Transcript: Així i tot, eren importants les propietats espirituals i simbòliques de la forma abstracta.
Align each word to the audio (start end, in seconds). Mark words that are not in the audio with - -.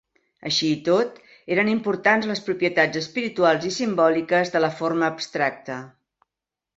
Així 0.51 0.67
i 0.75 0.77
tot, 0.85 1.19
eren 1.55 1.67
importants 1.73 2.25
les 2.31 2.41
propietats 2.47 3.01
espirituals 3.03 3.67
i 3.69 3.73
simbòliques 3.75 4.53
de 4.57 4.63
la 4.65 4.71
forma 4.81 5.11
abstracta. 5.17 5.77